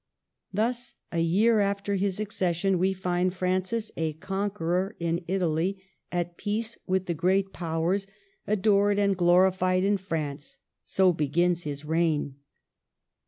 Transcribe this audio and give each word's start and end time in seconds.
Thus, 0.51 0.95
a 1.11 1.19
year 1.19 1.59
after 1.59 1.93
his 1.93 2.19
accession, 2.19 2.79
we 2.79 2.91
find 2.91 3.31
Francis 3.31 3.91
a 3.95 4.13
conqueror 4.13 4.95
in 4.99 5.23
Italy, 5.27 5.83
at 6.11 6.37
peace 6.37 6.75
with 6.87 7.05
the 7.05 7.13
38 7.13 7.19
MARGARET 7.19 7.45
OF 7.45 7.45
ANGOULEME. 7.45 7.45
Great 7.45 7.53
Powers, 7.53 8.07
adored 8.47 8.97
and 8.97 9.15
glorified 9.15 9.83
in 9.83 9.97
France; 9.97 10.57
so 10.83 11.13
begins 11.13 11.65
his 11.65 11.85
reign. 11.85 12.37